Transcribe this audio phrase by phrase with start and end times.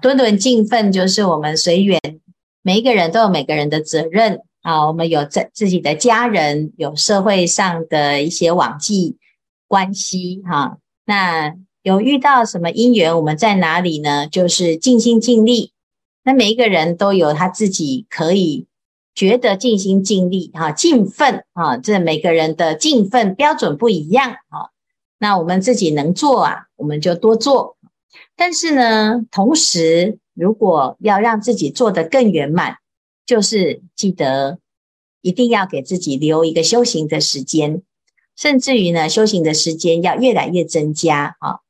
[0.00, 2.00] 敦敦敬分就是我们随缘，
[2.62, 4.86] 每一个人都有每个人的责任啊。
[4.86, 9.18] 我们有在自己的家人，有社会上的一些往际
[9.68, 14.26] 关系哈、那有遇到什么因缘，我们在哪里呢？
[14.26, 15.72] 就是尽心尽力。
[16.22, 18.66] 那每一个人都有他自己可以
[19.14, 21.76] 觉得尽心尽力哈，尽分啊。
[21.76, 24.70] 这每个人的尽分标准不一样啊。
[25.18, 27.76] 那我们自己能做啊，我们就多做。
[28.36, 32.76] 但是呢，同时如果要让自己做得更圆满，
[33.26, 34.58] 就是记得
[35.20, 37.82] 一定要给自己留一个修行的时间，
[38.36, 41.60] 甚至于呢，修行的时间要越来越增加啊。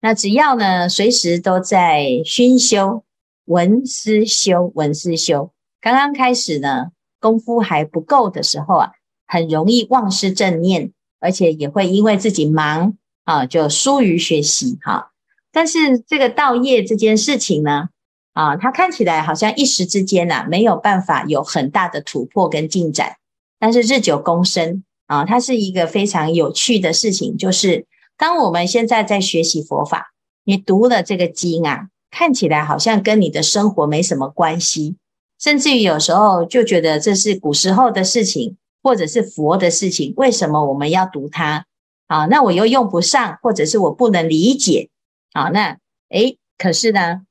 [0.00, 3.04] 那只要呢，随时都在熏修、
[3.46, 5.52] 闻思修、闻思修。
[5.80, 6.88] 刚刚开始呢，
[7.18, 8.92] 功夫还不够的时候啊，
[9.26, 15.12] 很容易忘失正念，而且也会因为自己忙啊，就疏于学习哈。
[15.52, 17.88] 但是这个道业这件事情呢，
[18.32, 23.16] 啊，它看起来好像一时之间呐，没有办法有很大的突破跟进展，
[23.58, 27.86] 但是日久功深啊，它是一个非常有趣的事情，就是。
[28.16, 30.12] 当我们现在在学习佛法，
[30.44, 34.96] 你读了这个经啊，看起来好像跟你的生活没什么关系，
[35.40, 41.64] 甚至于有时候就觉得这是古时候的事情，或者是佛的事情，为什么我们要读它？
[42.08, 44.90] 啊，那我又用不上，或者是我不能理解。
[45.32, 45.78] 好，那
[46.08, 47.22] 诶，可是呢，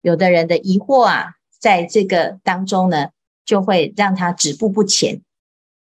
[0.00, 3.10] 有的人的疑惑啊，在这个当中呢，
[3.44, 5.22] 就会让他止步不前。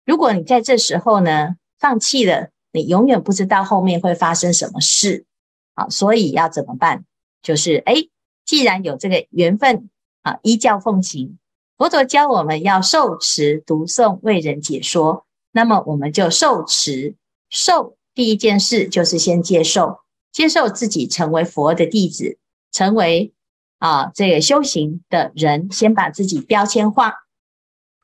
[0.05, 2.51] 如果你在这时候呢，放弃了。
[2.77, 5.27] 你永远不知道后面会发生什么事，
[5.75, 7.05] 啊，所以要怎么办？
[7.41, 8.11] 就是诶，
[8.45, 9.89] 既然有这个缘分
[10.23, 11.39] 啊，依教奉行。
[11.79, 17.15] 佛陀教我们要受持读诵为人解说，那么我们就受持
[17.49, 17.97] 受。
[18.13, 20.01] 第一件事就是先接受，
[20.35, 22.39] 接受自己成为佛的弟子，
[22.73, 23.33] 成为
[23.79, 27.15] 啊这个修行的人，先把自己标签化。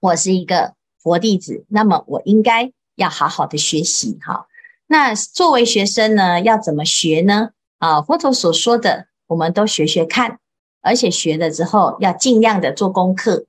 [0.01, 4.47] 我是一个佛弟子，那么我应该要好好的学习，哈。
[4.87, 7.51] 那作为学生呢，要怎么学呢？
[7.79, 10.39] 啊，佛陀所说的，我们都学学看，
[10.83, 13.47] 而且学了之后要尽量的做功课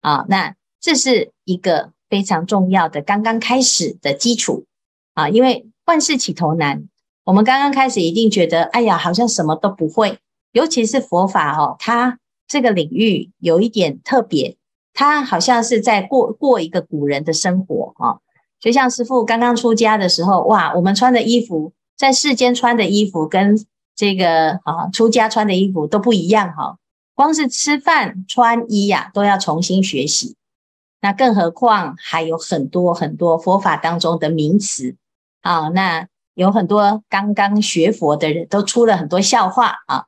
[0.00, 0.24] 啊。
[0.28, 4.64] 那这是一个非常重要的刚刚开始的基础
[5.12, 6.88] 啊，因为万事起头难，
[7.24, 10.18] 我们刚刚开始一定觉得，哎呀，好像什么都不会。
[10.52, 14.56] 尤其是佛法哦，它这个领域有一点特别，
[14.92, 18.18] 它好像是在过过一个古人的生活啊。
[18.60, 23.56] 就像师父刚刚出家的时候，哇，我们穿的衣服，在世间穿的衣服跟
[23.94, 26.76] 这个啊出家穿的衣服都不一样哈。
[27.14, 30.36] 光是吃饭穿衣呀，都要重新学习。
[31.00, 34.96] 那更何况还有很多很多佛法当中的名词
[35.40, 40.04] 啊，那有很多刚刚学佛的人都出了很多笑话啊。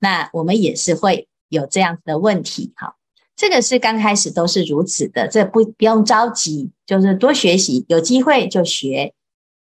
[0.00, 2.94] 那我们也是会有这样子的问题哈。
[3.36, 9.12] 这个是刚开始都是如此的，这不不用着急，就是多学习，有机会就学。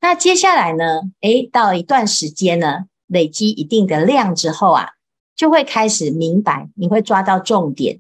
[0.01, 1.03] 那接下来呢？
[1.21, 4.91] 诶，到一段时间呢，累积一定的量之后啊，
[5.35, 7.99] 就会开始明白，你会抓到重点。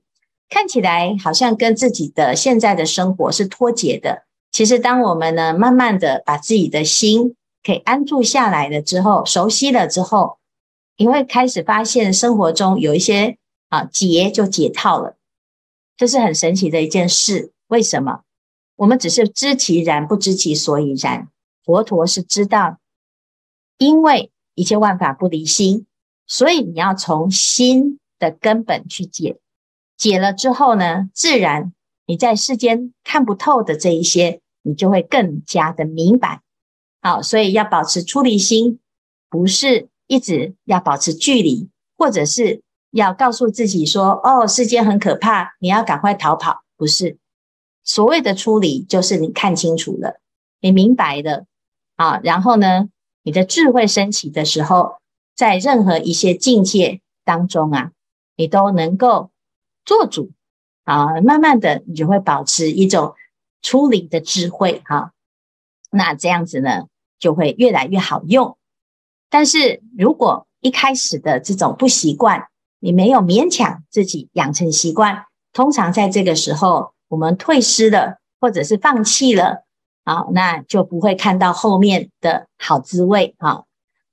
[0.49, 4.25] 看起来好像跟自己的现在的生活是脱节的。
[4.53, 7.35] 其实，当我们呢，慢慢的把自己的心
[7.67, 10.39] 可以安住下来了之后，熟悉了之后，
[10.97, 13.39] 你会开始发现生活中有一些
[13.71, 15.17] 啊结就解套了。
[15.97, 18.21] 这是很神奇的一件事，为什么？
[18.77, 21.27] 我们只是知其然，不知其所以然。
[21.65, 22.79] 佛陀是知道，
[23.79, 25.87] 因为一切万法不离心，
[26.25, 29.41] 所以你要从心的根本去解。
[29.97, 31.73] 解了之后呢，自然
[32.07, 36.43] 你在世间看不透的这一些，你就会更加的明白。
[37.07, 38.81] 好，所以要保持出离心，
[39.31, 42.63] 不是一直要保持距离，或者是。
[42.93, 47.19] 要告诉自己说：“哦，世间很可怕，你要赶快逃跑。”不是，
[47.85, 50.19] 所谓的出离，就是你看清楚了，
[50.61, 51.45] 你明白了
[51.97, 52.19] 啊。
[52.25, 52.89] 然后呢，
[53.23, 54.97] 你的智慧升起的时候，
[55.35, 57.91] 在任何一些境界当中啊，
[58.35, 59.31] 你都能够
[59.85, 60.31] 做主
[60.85, 61.21] 啊。
[61.21, 63.15] 慢慢的，你就会保持一种
[63.61, 65.13] 出离的智慧哈、
[65.91, 66.87] 那这样子呢，
[67.19, 68.57] 就会越来越好用。
[69.29, 72.49] 但是如果一开始的这种不习惯，
[72.79, 79.65] 你没有勉强自己养成习惯，通常在这个时候，我们退失了，或者是放弃了，
[80.05, 83.65] 好，那就不会看到后面的好滋味啊。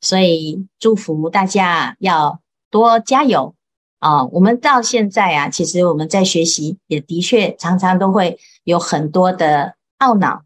[0.01, 3.55] 所以祝福大家要多加油
[4.00, 4.25] 啊！
[4.25, 10.44] 我们到现在啊，其实我们在学习，也的确常常都会有很多的懊恼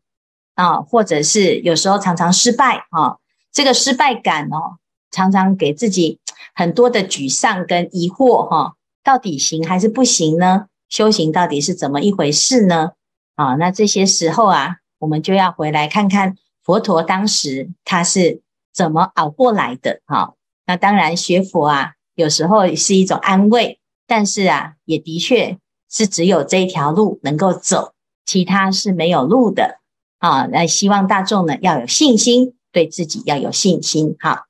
[0.57, 3.15] 啊，或者是有时候常常失败啊，
[3.53, 4.75] 这个失败感哦。
[5.09, 6.19] 常常给自己
[6.53, 10.65] 很多的沮丧跟疑惑哈，到底行还是不行呢？
[10.89, 12.91] 修行到底是怎么一回事呢？
[13.35, 18.41] 啊，那这些时候啊，我们就要回来看看佛陀当时他是
[18.73, 20.01] 怎么熬过来的。
[20.05, 20.33] 哈，
[20.65, 25.57] 那当然学佛啊，有时候是一种安慰，但是啊，也的确
[25.89, 27.93] 是只有这一条路能够走，
[28.25, 29.79] 其他是没有路的。
[30.19, 34.15] 啊，那希望大众呢要有信心，对自己要有信心。
[34.19, 34.46] 好。